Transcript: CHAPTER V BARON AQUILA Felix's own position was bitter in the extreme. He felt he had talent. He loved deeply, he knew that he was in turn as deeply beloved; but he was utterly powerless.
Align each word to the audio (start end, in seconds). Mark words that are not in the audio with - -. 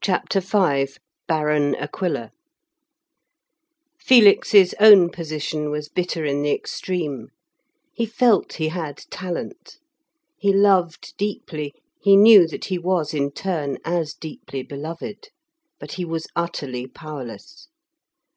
CHAPTER 0.00 0.38
V 0.38 0.94
BARON 1.26 1.74
AQUILA 1.74 2.30
Felix's 3.98 4.76
own 4.78 5.10
position 5.10 5.70
was 5.72 5.88
bitter 5.88 6.24
in 6.24 6.42
the 6.42 6.52
extreme. 6.52 7.30
He 7.92 8.06
felt 8.06 8.52
he 8.52 8.68
had 8.68 8.98
talent. 9.10 9.78
He 10.38 10.52
loved 10.52 11.16
deeply, 11.16 11.74
he 12.00 12.14
knew 12.16 12.46
that 12.46 12.66
he 12.66 12.78
was 12.78 13.12
in 13.12 13.32
turn 13.32 13.78
as 13.84 14.14
deeply 14.14 14.62
beloved; 14.62 15.30
but 15.80 15.94
he 15.94 16.04
was 16.04 16.28
utterly 16.36 16.86
powerless. 16.86 17.66